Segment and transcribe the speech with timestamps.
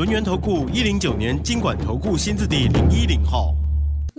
[0.00, 3.59] 文源投顾一零九年经管投顾新字第零一零号。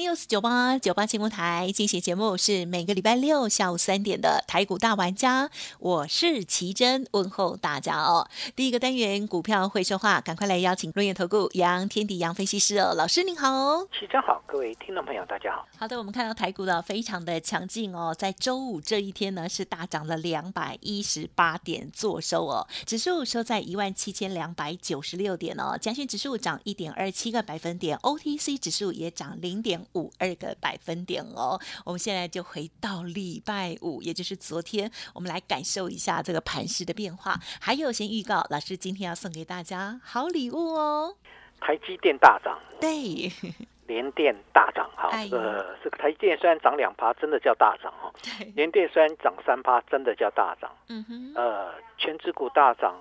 [0.01, 8.27] News 九八九八新闻台进行节目是每个礼拜六下午三点的台股大玩家，我是奇珍，问候大家哦。
[8.55, 13.85] 第一个单元股票会说话，赶快来邀请瑞元投顾杨天迪杨分析师哦，老师您好。
[13.99, 15.67] 奇珍好，各位听众朋友大家好。
[15.77, 31.59] 好的，我们看到台股呢非常的强劲哦，在周五这一天呢是大涨了两百一十八点做收哦，指数收在一万七千两百九十六点哦，加权指数涨一点二七个百分点，OTC 指数也涨零点五二个百分点哦。
[31.85, 37.39] 我们现在就回到礼拜五，也就是昨天，我们来感受一下这个盘势的变化。
[37.59, 41.15] 还有先预告，老师今天要送给大家好礼物哦。
[41.59, 43.31] 台积电大涨，对，
[43.85, 48.11] 联电大涨，好，哎这个这个台积电虽然涨两趴，真的叫大涨哦。
[48.23, 50.71] 对，联电虽然涨三趴，真的叫大涨。
[50.87, 52.99] 嗯哼，呃，全指股大涨，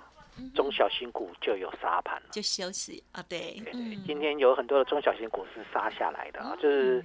[0.55, 2.29] 中小型股就有杀盘了。
[2.31, 7.05] 就休息啊，对，对对，嗯今天有很多的中小型股是杀下来的啊，就是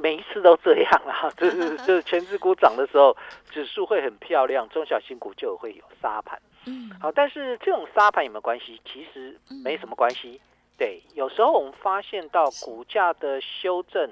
[0.00, 3.16] 每一次都这样啊， 就是 就是全指股涨的时候，
[3.50, 6.40] 指数会很漂亮，中小型股就会有杀盘。
[6.66, 8.80] 嗯，好，但是这种沙盘有没有关系？
[8.84, 10.40] 其实没什么关系。
[10.76, 14.10] 对，有时候我们发现到股价的修正，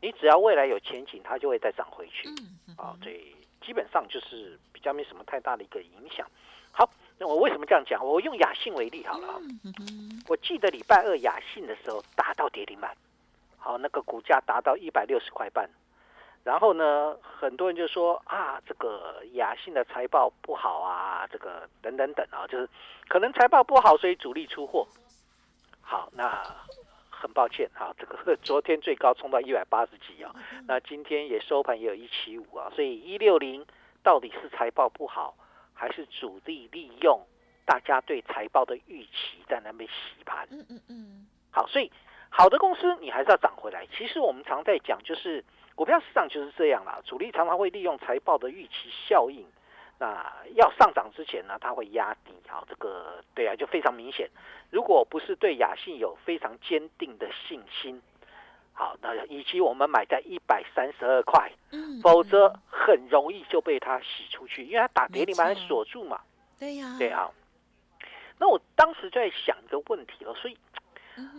[0.00, 2.28] 你只要未来有前景，它就会再涨回去。
[2.68, 6.24] 嗯，啊，对基本上就是比较没什么太大的一个影响。
[6.70, 8.04] 好，那我为什么这样讲？
[8.04, 9.40] 我用雅信为例好了
[10.28, 12.96] 我记得礼拜二雅信的时候达到跌停板，
[13.58, 15.68] 好，那个股价达到一百六十块半。
[16.42, 22.68] 然后呢，很多人就说啊，这个雅信的财报不好啊，这个等等等啊，就是
[23.08, 24.86] 可能财报不好，所以主力出货。
[25.80, 26.44] 好，那
[27.08, 30.34] 很抱歉啊，这个昨天最高冲到一百八十几啊，
[30.66, 33.64] 那今天也收盘也有一七五啊，所以一六零
[34.02, 35.34] 到底是财报不好，
[35.84, 37.20] 还是主力利用
[37.66, 40.48] 大家对财报的预期在那边洗盘？
[40.50, 41.92] 嗯嗯嗯，好，所以
[42.30, 43.86] 好的公司你还是要涨回来。
[43.94, 45.44] 其实我们常在讲，就是
[45.74, 49.44] 股票市场就是这样啦，主力常常会利用财报的预期效应，
[49.98, 52.32] 那要上涨之前呢，它会压低。
[52.48, 54.30] 好，这个对啊，就非常明显。
[54.70, 58.00] 如果不是对雅信有非常坚定的信心，
[58.76, 66.20] 好，那以及我们买在一百三十二块，嗯，否则很容易就被它洗出去，因为它打跌停板锁住嘛。
[66.58, 67.30] 对呀，对，啊。
[68.36, 70.58] 那我当时就在想一个问题了，所以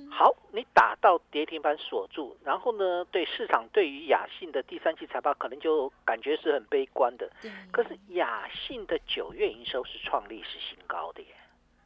[0.09, 7.29] 好，你打到跌停板锁住，然后呢，对市场对于雅信的第三季财报可能就感觉是很悲观的。
[7.41, 11.27] 对，可是雅信的九月营收是创历史新高的耶，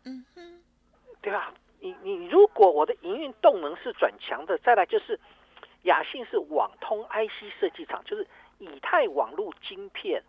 [0.05, 0.61] 嗯哼，
[1.23, 1.51] 对吧？
[1.81, 5.19] 你你如果我的营运动能是转强的，再来就是
[5.83, 10.21] 雅信是网通 IC 设计厂，就是以太网络晶片，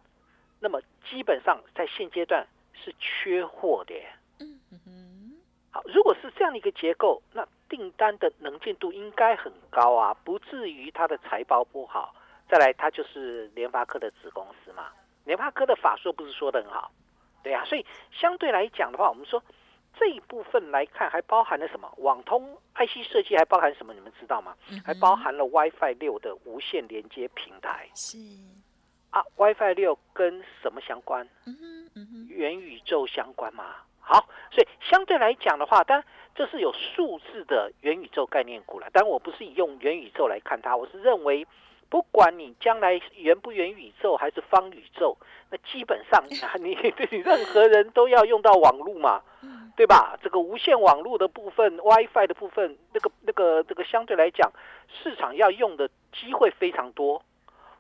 [0.61, 4.09] 那么基本上在现阶段是缺货的耶。
[4.39, 5.41] 嗯嗯哼，
[5.71, 12.15] 好，如果是这样的一个结构，那订单的能见度应该很高啊，不至于它的财报不好。
[12.49, 14.89] 再来，它就是联发科的子公司嘛，
[15.25, 16.91] 联发科的法说不是说的很好，
[17.45, 19.41] 对啊，所以相对来讲的话，我们说
[19.99, 21.93] 这一部分来看，还包含了什么？
[21.99, 23.93] 网通 IC 设计还包含什么？
[23.93, 24.55] 你们知道吗？
[24.71, 28.17] 嗯还包含了 WiFi 六的无线连接平台是，
[29.11, 31.29] 啊，WiFi 六跟什么相关？
[32.29, 33.65] 元宇宙相关嘛。
[34.01, 38.89] 好，所以相对来讲的话，当然这是有数字的元宇宙概念股了。
[38.93, 41.47] 当然我不是以用元宇宙来看它，我是认为，
[41.89, 45.17] 不管你将来元不元宇宙还是方宇宙，
[45.51, 46.25] 那基本上
[46.59, 46.75] 你
[47.11, 50.19] 你任何人都要用到网络嘛，嗯对吧？
[50.23, 54.51] 这个无线网络的部分、WiFi 的部分，那个那个这个相对来讲，
[54.89, 57.23] 市场要用的机会非常多，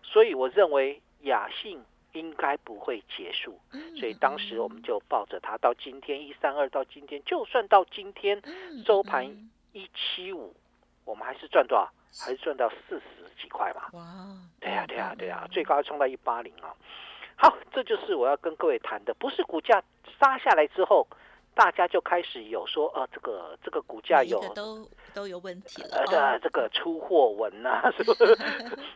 [0.03, 1.83] 所以我认为雅信
[2.13, 3.59] 应该不会结束。
[3.73, 10.55] 嗯所以当时我们就抱着它，到今天一三二，到今天就算到今天嗯收盘嗯一七五，
[11.05, 11.91] 我们还是赚多少？
[12.25, 13.83] 还是赚到四十几块嘛？
[13.93, 14.03] 哇，
[14.59, 16.75] 对呀、对呀、嗯对呀、嗯最高冲到一八零啊。
[17.37, 19.83] 好，这就是我要跟各位谈的，不是股价
[20.19, 21.07] 杀下来之后
[21.55, 28.37] 大家就开始有说，呃，这个这个股价有都都有问题了，呃，对，这个出货文呐， 是不是？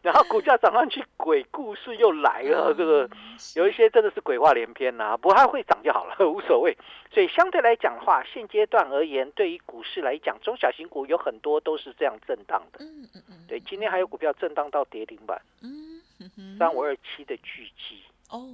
[0.03, 3.09] 然后股价涨上去，鬼故事又来了，这个
[3.56, 5.17] 有一些真的是鬼话连篇呐。
[5.17, 6.77] 不过它会涨就好了，无所谓。
[7.12, 12.85] 所以相对来讲的话，现阶段而言，对于股市来讲，中小型股有很多都是这样震荡的。
[12.85, 13.45] 嗯嗯嗯。
[13.47, 15.41] 对，今天还有股票震荡到跌停板。
[15.62, 16.01] 嗯
[16.59, 18.49] 三五二七的巨基哦，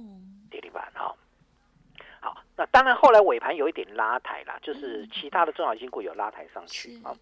[0.49, 1.15] 跌停板哈。
[2.21, 7.17] 好，那当然，后来尾盘有一点拉抬啦，就是其他的中小型股有拉抬上去啊。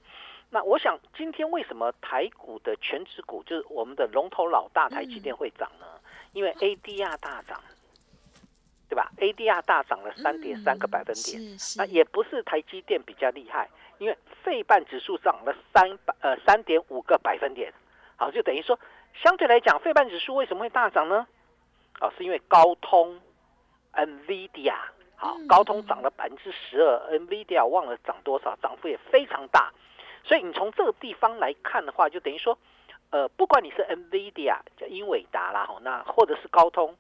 [0.50, 5.86] 那我想，今天为什么台股的全指股，就是我们的龙头老大台积电会涨呢？
[6.34, 7.62] 因为 ADR 大涨，
[8.90, 11.40] 对吧？ADR 大涨了三点三个百分点，
[11.78, 13.70] 那也不是台积电比较厉害，
[14.00, 17.72] 因为费半指数涨了三百呃三点五个百分点，
[18.18, 18.78] 好，就等于说
[19.14, 21.26] 相对来讲，费半指数为什么会大涨呢？
[22.02, 23.22] 哦，是因为高通。
[23.94, 24.76] NVIDIA
[25.16, 29.74] 好，高通涨了百分之十二，NVIDIA 忘了涨多少，涨幅也非常大。
[30.24, 32.58] 所以你从这个地方来看的话，就等于说，
[33.10, 36.96] 呃，不管你是 NVIDIA 叫英伟达啦，那或者是高通，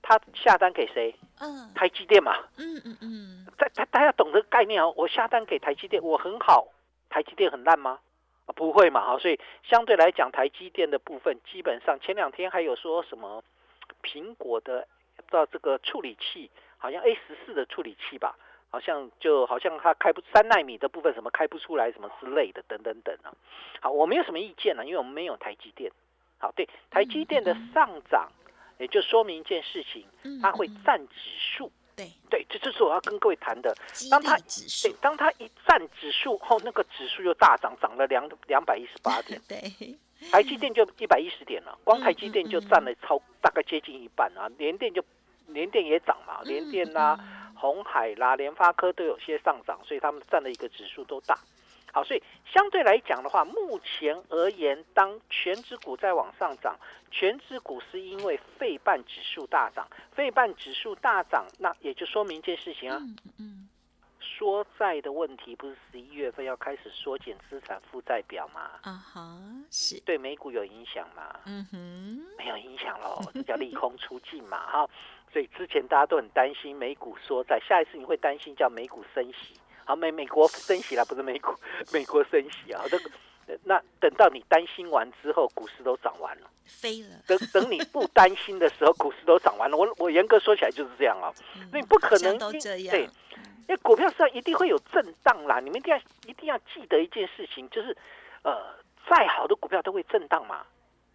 [0.00, 1.14] 他下单给谁？
[1.40, 2.34] 嗯，台积电嘛。
[2.56, 3.46] 嗯嗯嗯。
[3.58, 4.94] 大大大家懂这个概念哦。
[4.96, 6.68] 我下单给台积电，我很好，
[7.10, 7.98] 台积电很烂吗？
[8.54, 9.18] 不会嘛，哈。
[9.18, 13.44] 所以相对来讲，台积电的部分基本上前两天还有说什么
[14.02, 14.88] 苹果的。
[15.30, 18.36] 到这个处理器，好像 A 十四的处理器吧，
[18.68, 23.32] 好像就好像它开不三纳米的部分什么开不出来什么之类的等等等啊。
[23.80, 25.90] 好，我没有什么意见呢，因为我们没有台积电。
[26.38, 28.28] 好，对台积电的上涨，
[28.78, 30.04] 也就说明一件事情，
[30.42, 31.70] 它会占指数。
[31.96, 33.74] 对对，这就是我要跟各位谈的。
[34.10, 34.38] 当它
[34.82, 39.38] 对，当它一占指数后，那个指数就大涨，涨了两两百一十八点。
[39.46, 39.58] 对。
[40.30, 45.02] 台积电就一百一十点了，光台积电就占了超大概接近一半啊，联电就
[45.52, 47.18] 联电也涨嘛，联电啦、
[47.54, 51.38] 红海啦、联发科都有些上涨，所以他们占的一个指数都大。
[51.92, 56.76] 好，所以相对来讲的话，目前而言，当全指股在往上涨，
[57.10, 63.00] 全指股是因为费半指数大涨，费半指数大涨，那也就说明一件事情啊。
[64.40, 68.70] 缩债的问题不是十一月份要开始缩减资产负债表吗？
[68.80, 69.38] 啊哈，
[69.70, 71.38] 是对美股有影响吗？
[71.44, 74.88] 嗯哼，没有影响喽，这叫利空出尽嘛哈。
[75.30, 79.60] 所以之前大家都很担心美股缩债，下一次你会担心叫美股升息。
[79.84, 81.54] 好，美美国升息了，不是美股，
[81.92, 82.82] 美国升息啊。
[82.88, 83.10] 这个
[83.64, 87.08] 那等到你担心完之后，股市都涨完了，飞了。
[87.26, 89.76] 等等你不担心的时候，股市都涨完了。
[89.76, 91.30] 我我严格说起来就是这样啊，
[91.74, 93.06] 你不可能对。
[93.70, 97.96] 因为股票市场一定会有震荡啦，你们一定要一定要记得一件事情，就是，
[98.42, 98.74] 呃，
[99.08, 100.66] 再好的股票都会震荡嘛，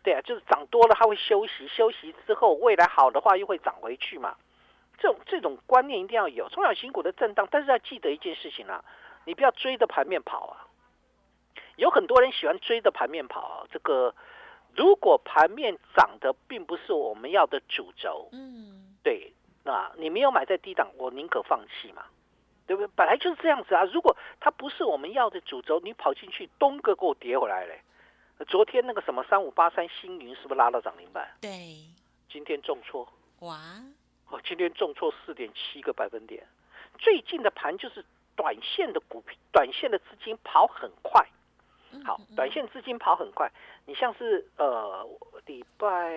[0.01, 4.37] 对啊，就是涨多了它会休息，休息之后未来好的话又会涨回去嘛，
[4.99, 6.47] 这种这种观念一定要有。
[6.47, 8.81] 中小型股的震荡，但是要记得一件事情啊，
[9.25, 10.55] 你不要追着盘面跑啊。
[11.75, 14.15] 有很多人喜欢追着盘面跑，这个
[14.73, 19.33] 如果盘面涨的并不是我们要的主轴，嗯，对，
[19.65, 22.05] 那你没有买在低档，我宁可放弃嘛。
[22.67, 22.89] 对不对？
[22.95, 23.83] 本来就是这样子啊！
[23.85, 27.81] 如果它不是我们要的主轴，你跑进去，东哥给我跌回来嘞。
[28.47, 31.27] 昨天那个什么三五八三星云是不是拉到涨停板？
[31.39, 31.49] 对。
[32.29, 33.07] 今天重挫。
[33.39, 33.57] 哇！
[34.29, 36.45] 哦，今天重挫四点七个百分点。
[36.97, 38.03] 最近的盘就是
[38.35, 41.25] 短线的股票，短线的资金跑很快。
[42.03, 43.49] 好，短线资金跑很快。
[43.85, 45.07] 你像是呃
[45.45, 46.09] 礼拜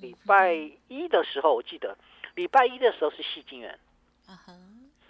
[0.00, 0.54] 礼拜
[0.88, 1.96] 一的时候，我记得
[2.34, 3.78] 礼拜一的时候是细金元。
[4.26, 4.52] 啊哈。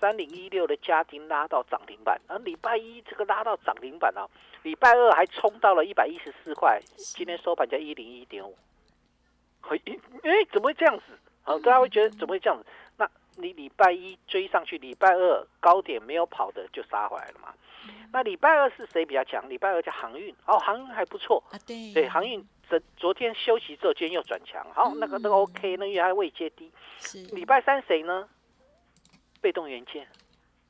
[0.01, 4.29] 三零一六的家庭拉到涨停板，而礼拜一这个拉到涨停板啊，
[4.63, 8.57] 礼拜二还冲到了一百一十四块，今天收盘价一零一点五，
[9.63, 9.81] 哎
[10.23, 11.05] 哎，怎么会这样子？
[11.43, 12.65] 好，大家会觉得怎么会这样子？
[12.97, 17.53] 那你礼拜一追上去，礼拜二高点没有跑的就杀回来了嘛？
[18.13, 19.49] 那礼拜二是谁比较强？
[19.49, 26.71] 礼拜二叫航运，哦，航运还不错啊，对，对，航运昨昨天休息之后，今天又转强，好，那个那个 OK，那因为还未接低。
[26.99, 28.29] 是礼拜三谁呢？
[29.41, 30.07] 被动元件，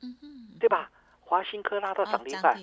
[0.01, 0.15] 嗯
[0.59, 0.89] 对吧？
[1.21, 2.55] 华新科拉到涨停板，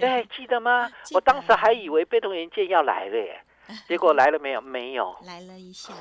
[0.00, 0.90] 对，记得吗？
[1.14, 3.38] 我当时还以为被动元件要来了耶，
[3.86, 4.60] 结果来了没有？
[4.62, 5.92] 没有，来了一下，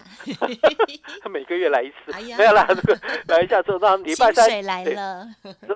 [1.30, 2.98] 每个月来一次，没有啦，这个
[3.28, 5.28] 来一下之后，让礼拜三来了，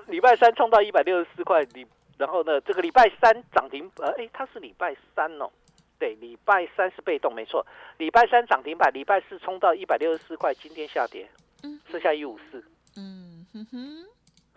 [0.08, 5.50] 礼拜三冲到一百六十四块，礼，然后呢，这个礼拜三涨停，呃，哎，它是礼拜三哦，
[5.98, 7.66] 对，礼拜三是被动，没错，
[7.98, 11.28] 礼拜三涨停板，礼拜四冲到一百六十四块，今天下跌，
[11.64, 12.64] 嗯，剩下一五四，
[12.96, 13.29] 嗯。
[13.52, 14.06] 嗯哼，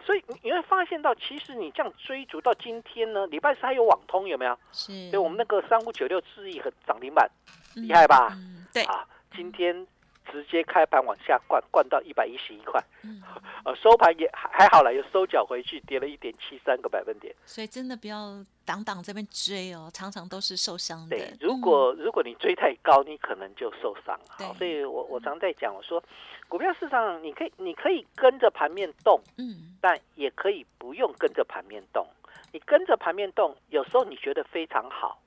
[0.05, 4.57] 所以你会发现到，其实你这样追逐到今天呢，礼拜四还有网通有没有？
[4.71, 7.29] 是，所以我们那个三五九六智易和涨停板
[7.75, 8.29] 厉害吧？
[8.33, 9.85] 嗯对啊，今天
[10.31, 13.21] 直接开盘往下灌，灌到一百一十一块，嗯，
[13.65, 17.33] 呃，收盘也还还好了，又收脚回去，跌了一点七三个百分点。
[17.45, 21.33] 所以真的不要挡挡这边追哦，常常都是受伤的对，。
[21.39, 24.53] 如果如果你追太高，你可能就受伤了。
[24.57, 26.01] 所以我我常在讲，我说
[26.47, 32.07] 股票市场你可以你可以跟着盘面动，嗯但也可以不用跟着盘面动。
[32.51, 35.19] 你跟着盘面动，有时候你觉得非常好，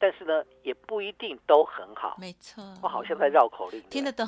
[0.00, 2.20] 但是呢，也不一定都很好嗯，。
[2.22, 4.26] 没错，我好像在绕口令，听得懂，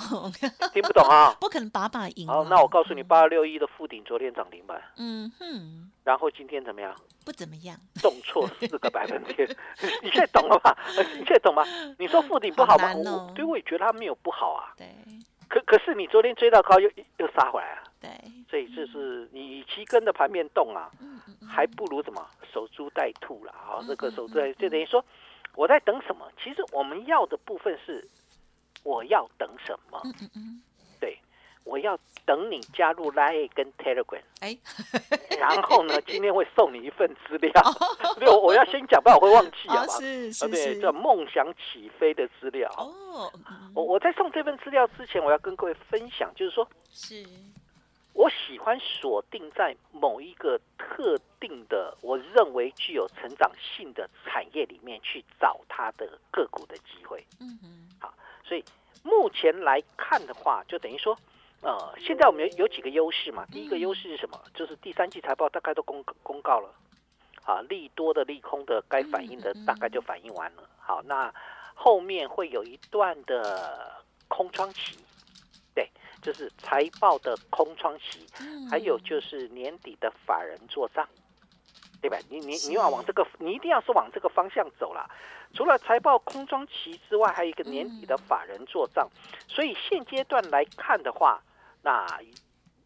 [0.72, 1.34] 听不懂啊？
[1.40, 2.34] 不可能把把赢啊。
[2.34, 6.94] 好，那我告诉你，八二六一的附顶昨天涨停板，嗯哼，然后今天怎么样？
[7.24, 9.48] 不怎么样，重挫四个百分点，
[10.02, 10.76] 你现在懂了吧？
[10.96, 11.64] 呃 你现在懂吗？
[11.98, 12.92] 你说附顶不好吗？
[12.94, 14.74] 我对我也觉得它没有不好啊。
[14.76, 14.86] 对
[15.48, 18.10] 可可是你昨天追到高又又杀回来啊，对，
[18.48, 20.90] 所以这是你与其跟着盘面动啊，
[21.46, 23.52] 还不如怎么守株待兔了。
[23.52, 25.04] 啊，这个守株待就等于说
[25.54, 26.26] 我在等什么？
[26.42, 28.06] 其实我们要的部分是
[28.84, 30.00] 我要等什么？
[30.04, 30.62] 嗯嗯嗯，
[31.00, 31.18] 对，
[31.64, 34.56] 我要等你加入 Line 跟 Telegram，哎，
[35.38, 37.52] 然后呢，今天会送你一份资料。
[38.18, 39.68] 对， 我我要先讲，不然我会忘记？
[39.68, 42.70] 啊，是是对，是，叫梦想起飞的资料。
[42.76, 43.30] 哦，
[43.74, 47.24] 我我在送这份资料之前，我要跟各位分享，就是说是
[48.14, 57.24] 我喜欢锁定在某一个特定的我认为具有成长性的产业里面去找它的个股的机会。
[57.40, 58.12] 嗯嗯，好
[58.44, 58.64] 所以
[59.02, 61.16] 目前来看的话，就等于说，
[61.62, 63.46] 呃，现在我们有有几个优势嘛。
[63.46, 64.38] 第一个优势是什么？
[64.54, 66.68] 就是第三季财报大概都公公告了，
[67.44, 70.68] 啊，利多的、利空的，该反映的大概就反映完了。
[70.78, 71.32] 好，那
[71.74, 75.02] 后面会有一段的空窗期，对，
[76.22, 81.06] 就是财报的空窗期，嗯，还有就是年底的法人做账，
[82.00, 82.16] 对吧？
[82.30, 85.10] 你你你要往这个，你一定要是往这个方向走了。
[85.52, 89.06] 除了财报空窗期之外，还有一个年底的法人做账，
[89.48, 91.42] 所以现阶段来看的话，
[91.82, 92.06] 那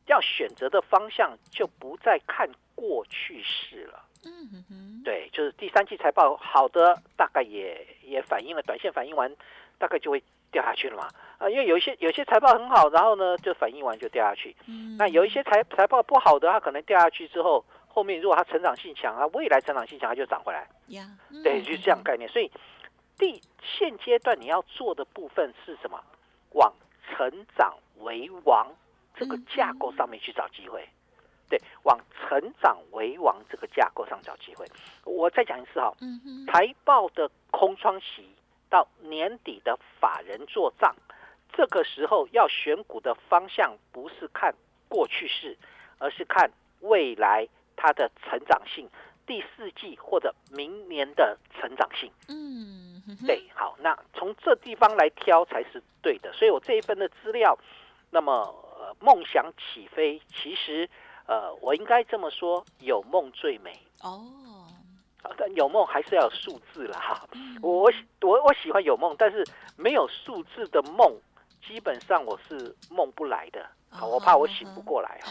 [0.07, 4.03] 要选择的方向就不再看过去式了。
[4.25, 9.33] 嗯对，就是第三季财报好的，大概也也反映了，短线反映完，
[9.79, 10.21] 大概就会
[10.57, 11.07] 掉下去了嘛。
[11.37, 14.57] 啊，因为有一些有些财报很好，然后呢就反映完就掉下去。
[14.67, 20.67] 嗯那有一些财财报不好的，它可能掉下去之后，后面如果它成长性强，它未来成长性强，它就涨回来。
[20.89, 21.05] 呀，
[21.45, 22.27] 对，嗯就是这样概念。
[22.31, 22.51] 所以
[23.19, 26.03] 第现阶段你要做的部分是什么？
[26.53, 26.73] 往
[27.11, 28.67] 成长为王
[29.15, 30.89] 这个架构上面去找机会。
[31.49, 34.67] 对，往成长为王这个架构上找机会。
[35.05, 38.35] 我再讲一次哈，嗯，财报的空窗期
[38.77, 40.95] 到年底的法人做账，
[41.51, 44.55] 这个时候要选股的方向不是看
[44.87, 45.57] 过去式，
[45.97, 48.87] 而是看未来它的成长性，
[49.27, 52.13] 第四季或者明年的成长性。
[52.29, 56.31] 嗯对，好，那从这地方来挑才是对的。
[56.35, 57.59] 所以我这一份的资料，
[58.11, 58.33] 那么
[58.79, 60.87] 呃，梦想起飞，其实
[61.27, 63.73] 呃，我应该这么说，有梦最美。
[64.03, 64.46] 哦，啊，
[65.39, 66.99] 但有梦还是要有数字啦。
[66.99, 67.29] 哈。
[67.33, 69.45] 嗯我我喜我我喜欢有梦，但是
[69.77, 71.13] 没有数字的梦，
[71.67, 73.67] 基本上我是梦不来的。
[73.89, 75.19] 好，我怕我醒不过来。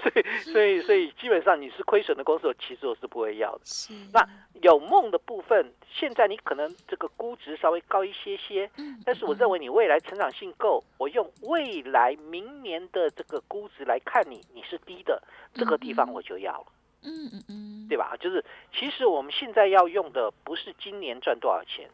[0.00, 3.60] 所以所以所以基本上你是亏损的公司，我其实我是不会要的。
[3.64, 4.26] 是，那
[4.62, 16.66] 有梦的部分，现在你可能这个估值稍微高一些些，嗯但是我认为你未来成长性够，我用未来明年的这个估值来看你，你是低的，这个地方我就要了。
[17.06, 18.14] 嗯嗯嗯，对吧？
[18.20, 18.44] 就是
[18.76, 21.88] 其实我们现在要用的不是今年赚多少钱，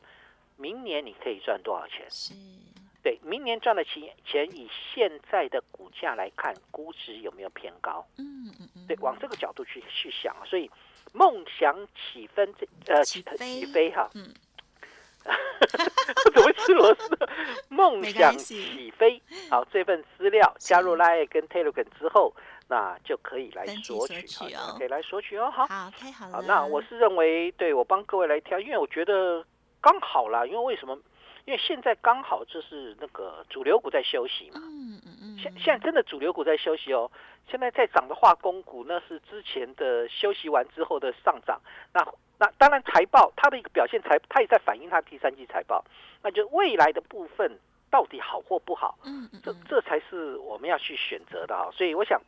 [0.57, 2.05] 明年你可以赚多少钱。
[2.11, 2.35] 是，
[3.03, 8.07] 对，明年赚的钱钱以现在的股价来看，估值有没有偏高？
[8.19, 10.35] 嗯嗯嗯，对，往这个角度去去想。
[10.47, 10.71] 所以
[11.13, 14.33] 梦想起分这呃起飞起飞哈，嗯，
[15.25, 17.19] 我 怎么会吃螺丝？
[17.69, 22.35] 梦想起飞，好，这份资料加入 Line 跟 Telegram 之后，
[22.73, 25.51] 那就可以来索索取，取哦好可以来索取哦。
[25.51, 25.67] 好。
[25.67, 29.45] 好，太好了，好，那我是认为，对我帮各位来挑，因为我觉得
[29.83, 30.47] 刚好啦。
[30.47, 30.99] 因为为什么？
[31.45, 34.61] 因为现在刚好就是那个主流股在休息嘛。
[34.63, 37.11] 嗯嗯嗯，现现在真的主流股在休息哦。
[37.51, 41.61] 现在在涨的化工股，那是之前的休息完之后的上涨。
[41.93, 42.01] 那
[42.39, 45.85] 那当然财报它的一个表现财，它也在反映它第三季财报。
[46.23, 47.59] 那就未来的部分
[47.91, 51.69] 到底好或不好，这嗯嗯这这才是我们要去选择的哈。
[51.73, 52.23] 所以我想，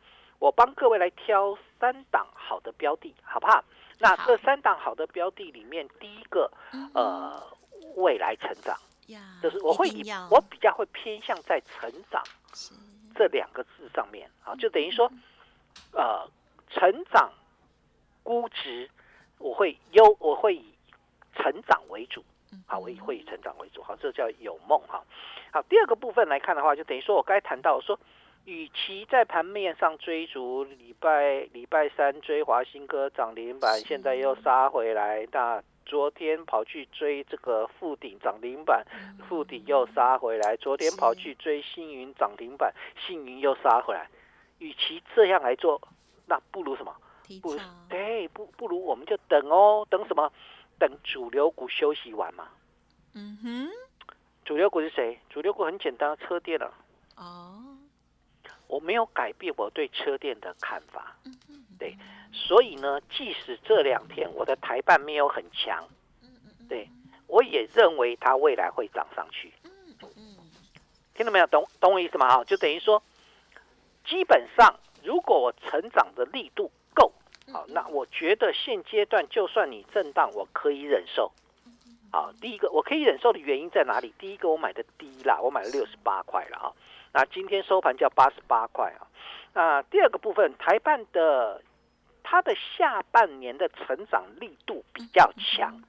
[0.44, 3.64] 我帮各位来挑三档好的标的，好不好？
[3.98, 6.90] 那这三档好的标的里面，第一个嗯。
[6.92, 7.42] 呃，
[7.96, 8.76] 未来成长，
[9.42, 12.22] 就是我会以我比较会偏向在成长
[13.14, 15.10] 这两个字上面啊，就等于说，
[15.92, 16.28] 呃，
[16.68, 17.32] 成长
[18.22, 18.90] 估值
[19.38, 20.74] 我会优，我会以
[21.36, 22.22] 成长为主。
[22.66, 25.02] 好，我以会以成长为主，好，这叫有梦哈。
[25.52, 27.98] 好，第二个部分来看的话，就等于说我该谈到说，
[28.44, 38.84] 与其在盘面上追逐礼拜礼拜三追华新科涨停板，现在又杀回来，那昨天跑去追这个富鼎涨停板，
[39.28, 42.72] 富鼎又杀回来，昨天跑去追星云涨停板，
[43.06, 44.08] 星云又杀回来，
[44.58, 45.80] 与其这样来做，
[46.26, 46.94] 那不如什么？
[47.40, 50.30] 不如对，不不如我们就等哦，等什么？
[50.78, 52.48] 等主流股休息完嘛。
[53.14, 53.70] 嗯哼，
[54.44, 55.18] 主流股是谁？
[55.30, 56.74] 主流股很简单，车电了。
[57.16, 57.62] 哦，
[58.66, 61.16] 我没有改变我对车店的看法。
[61.25, 61.33] 嗯
[61.76, 61.97] 对，
[62.33, 65.85] 所以呢，即使这两天我的台办没有很强，
[66.68, 66.88] 对，
[67.26, 69.52] 我也认为它未来会涨上去。
[71.14, 71.47] 听到没有？
[71.49, 72.28] 懂懂我意思吗？
[72.28, 73.02] 哈，就等于说，
[74.06, 77.12] 基本上如果我成长的力度够。
[77.52, 81.33] 好，那我觉得现阶段就算你震荡，我可以忍受。
[82.12, 84.14] 好，第一个我可以忍受的原因在哪里？
[84.16, 86.73] 第一个我买的低啦，我买了六十八块了啊。
[87.14, 89.06] 那今天收盘叫八十八块啊。
[89.54, 91.62] 那第二个部分，台办的
[92.23, 95.83] 它的下半年的成长力度比较强。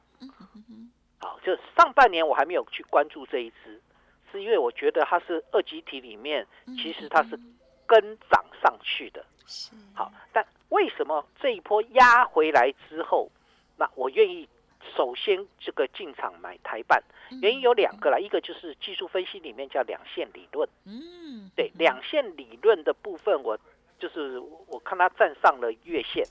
[1.20, 3.82] 好，就上半年我还没有去关注这一支，
[4.32, 6.48] 是因为我觉得它是二级体里面，
[6.82, 7.38] 其实它是
[7.86, 9.26] 跟涨上去的。
[9.46, 9.72] 是。
[9.94, 10.46] 好，但。
[10.70, 13.30] 为什么这一波压回来之后，
[13.78, 14.50] 那我愿意
[14.96, 17.02] 首先这个进场买台办？
[17.42, 20.68] 原因有两个啦，一个就是技术分析里面叫两线理论。
[20.86, 23.58] 嗯，对，两线理论的部分，我
[23.98, 26.26] 就是我看它站上了月线，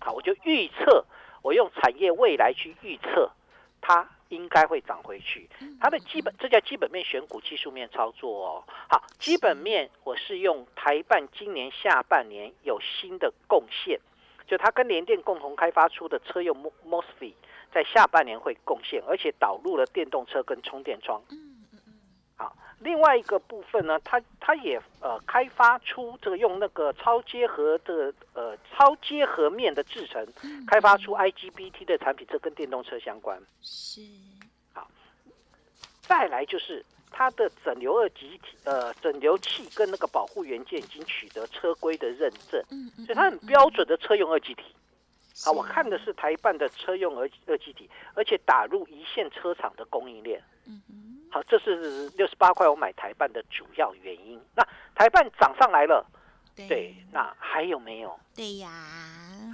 [0.00, 1.04] 好，我就预测，
[1.42, 3.30] 我用产业未来去预测
[3.80, 4.08] 它。
[4.30, 5.50] 应该会涨回去，
[5.80, 8.64] 它的基本这叫基本面选股技术面操作哦。
[8.88, 13.98] 好，基本面我是用台办今年下半年有新的贡献，
[14.50, 17.34] 就它跟联电共同开发出的车用 mosfet
[17.72, 21.22] 在下半年会贡献，而且导入了电动车跟充电桩。
[22.34, 30.26] 好，另外一个部分呢，它它也呃开发出这个用那个超结合的呃超结合面的制成，
[30.66, 33.40] 开发出 IGBT 的产品，这跟电动车相关。
[33.62, 34.00] 是。
[34.72, 34.90] 好，
[36.00, 42.62] 再来就是它的整流二极体呃整流器跟那个保护元件已经取得车规的认证，
[43.04, 44.62] 所以它很标准的车用二极体。
[45.44, 50.42] 好，我看的是台办的车用二二极体，而且打入一线车厂的供应链。
[50.66, 50.82] 嗯
[51.32, 54.40] 好，这是六十八块我买台办的主要原因。
[54.56, 56.04] 那台办涨上来了，
[56.56, 58.18] 对，那还有没有？
[58.34, 58.70] 对呀。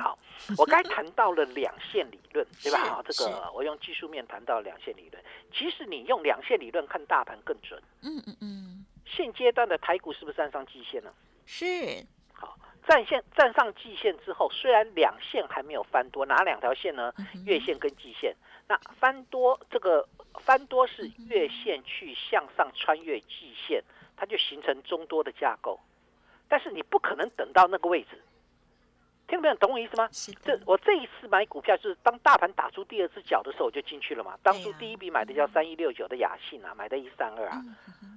[0.01, 0.19] 好，
[0.59, 2.79] 我该谈到了两线理论， 对吧？
[2.85, 5.23] 好，这个我用技术面谈到两线理论。
[5.53, 7.81] 其实你用两线理论看大盘更准。
[8.03, 8.87] 嗯嗯嗯。
[9.05, 11.13] 现阶段的台股是不是站上季线了？
[11.47, 12.05] 是。
[12.33, 17.13] 好，站线站上季线之后，虽然两线还没有翻多，哪两条线呢？
[17.45, 18.35] 月线跟季线。
[18.69, 20.09] 那翻多这个。
[20.41, 23.83] 翻多是月线去向上穿越季线，
[24.19, 25.81] 它就形成中多的架构。
[26.49, 28.21] 但是你不可能等到那个位置，
[29.27, 29.55] 听懂没有？
[29.57, 30.09] 懂我意思吗？
[30.45, 34.37] 这我这一次买股票就是当大盘打出第二只脚的时候，我就进去了嘛。
[34.43, 37.63] 当初第一笔买的叫三一六九的雅信啊，买的一三二啊，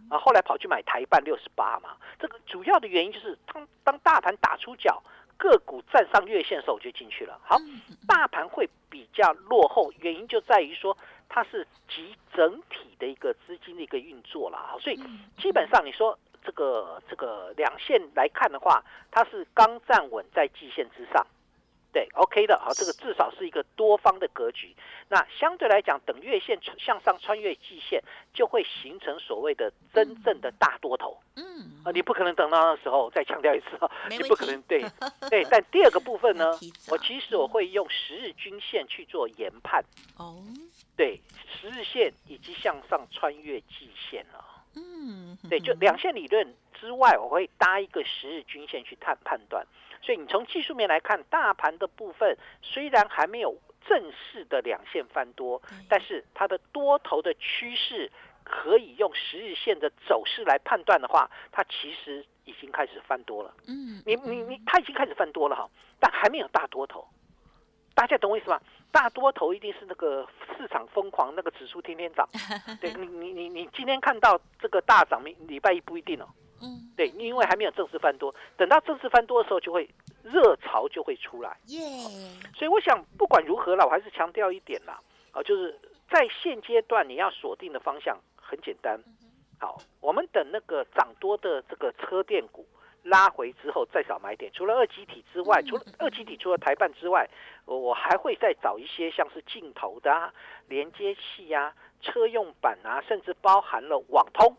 [0.10, 1.98] 啊后来跑去买台办六十八嘛。
[2.20, 5.02] 这个主要的原因就是当当大盘打出脚，
[5.38, 7.40] 个股站上月线的时候，我就进去了。
[7.44, 7.58] 好，
[8.08, 10.98] 大盘会比较落后，原因就在于说。
[11.32, 15.00] 它是集整体的一个资金的一个运作了所以
[15.38, 21.26] 基本上你说这个这个两线来看的话，它是刚站稳在季线之上。
[21.92, 24.76] 对，OK 的，好，这个至少是一个多方的格局。
[25.10, 28.00] 那相对来讲，等月线向上穿越季线，
[28.32, 31.20] 就会形成所谓的真正的大多头。
[31.36, 34.86] 嗯，啊，你不可能等到那时候再强调一次啊，你不可能对
[35.32, 35.44] 对。
[35.50, 36.52] 但第二个部分呢，
[36.92, 39.84] 我其实我会用十日均线去做研判。
[40.20, 40.44] 哦，
[40.96, 41.20] 对，
[41.60, 44.46] 十日线以及向上穿越季线了。
[44.76, 49.66] 嗯，对，就两线理论之外，我会搭一个十日均线去探判断。
[50.02, 58.10] 所以你从技术面来看，大盘的部分虽然还没有正式的两线翻多，但是它的多头的趋势
[58.44, 63.54] 可以用十日线的走势来判断的话，它其实已经开始翻多了。
[63.68, 67.06] 嗯，你你你，它已经开始翻多了哈，但还没有大多头。
[68.00, 68.58] 大家懂我意思吗？
[68.94, 70.26] 大多头一定是那个
[70.58, 72.26] 市场疯狂，那个指数天天涨。
[72.80, 76.26] 对你你你你今天看到这个大涨，明礼拜一不一定哦。
[76.62, 79.90] 嗯，对，因为还没有正式翻多，等到正式翻多的时候，就会
[80.24, 81.58] 热潮就会出来。
[81.66, 81.78] 耶，
[82.56, 84.98] 所以我想不管如何了，我还是强调一点啦，
[85.34, 85.78] 啊，就是
[86.10, 88.98] 在现阶段你要锁定的方向很简单。
[89.60, 92.66] 好，我们等那个涨多的这个车电股
[93.10, 94.52] 拉回之后再找买点。
[94.54, 97.28] 除了二级体之外，除了二级体，除了台办之外，
[97.66, 100.34] 我我还会再找一些像是镜头的啊、
[100.68, 104.56] 连接器啊、车用板啊，甚至包含了网通，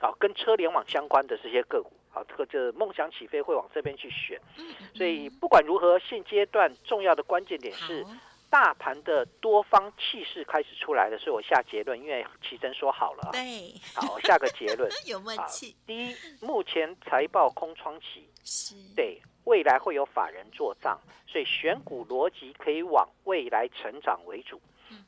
[0.00, 4.40] 啊，跟车联网相关的这些个股，啊，这个就梦想起飞会往这边去选。
[4.94, 8.04] 所以不管如何，现阶段重要的关键点是。
[8.56, 15.76] 大盘的多方气势开始出来了，所以我下结论，因为奇珍说好了，对，好下个结论， 有默契。
[15.86, 24.58] 第一，目前财报空窗期，是对未来会有法人做账，所以选股逻辑可以往未来成长为主。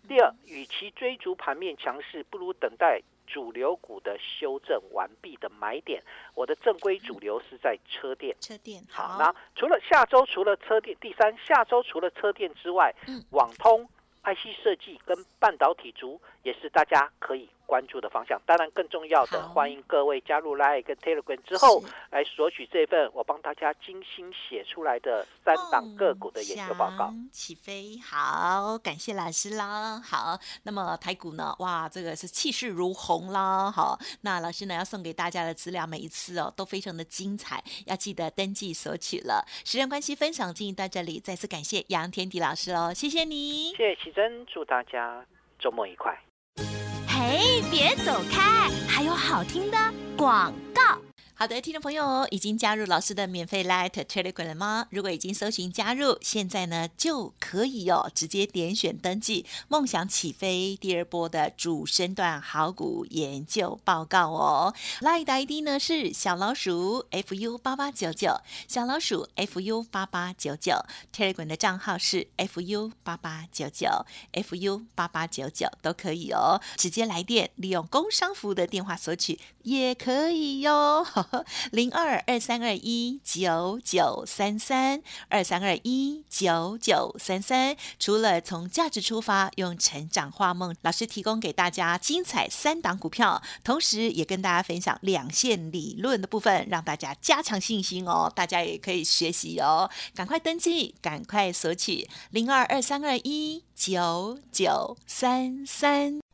[0.07, 3.01] 第二，与其追逐盘面强势，不如等待。
[3.29, 6.03] 主流股的修正完毕的买点，
[6.35, 8.35] 我的正规主流是在车电。
[8.41, 12.95] 车电好，那除了下周除了车电，第三下周除了车电之外，
[13.31, 13.87] 网通、
[14.25, 17.49] IC 设计跟半导体族也是大家可以。
[17.69, 27.13] 关注的方向，当然更重要的，欢迎各位加入 Line 跟 Telegram 之后，来索取这份我帮大家精心写出来的三档个股的研究报告。
[27.31, 30.01] 起飞好，感谢老师啦。
[30.01, 31.55] 好，那么台股呢？
[31.59, 33.71] 哇，这个是气势如虹啦。
[33.71, 39.45] 好，那老师呢要送给大家的资料，每一次哦都非常的精彩，要记得登记索取了。
[39.67, 45.23] 时间关系，分享进行到这里，再次感谢杨天迪老师喽，谢谢你，谢谢奇珍，祝大家
[45.59, 46.19] 周末愉快。
[47.19, 49.77] 嘿，别走开，还有好听的
[50.17, 51.08] 广告。
[51.41, 54.89] 好的，听众朋友，已经加入老师的免费 Light Telegram 了吗？
[54.91, 59.47] 如果已经搜寻加入，现在呢就可以哦，直接点选登记。
[59.69, 64.75] 梦想起飞第二波的主升段好股研究报告哦。
[65.01, 70.85] Light ID 呢是小老鼠 fu 八八九九，小老鼠 fu 八八九九。
[71.15, 76.61] Telegram 的账号是 fu 八八九九，fu 八八九九都可以哦。
[76.77, 81.07] 直接来电，利用工商服务的电话索取也可以哟。
[81.71, 98.31] 零二二三二一九九三三二三二一九九三三，除了从价值出发，用成长画梦，老师提供给大家精彩三档股票，同时也跟大家分享两线理论的部分，让大家加强信心哦。
[98.35, 106.28] 大家也可以学习哦，赶快登记，赶快索取零二二三二一九九三三。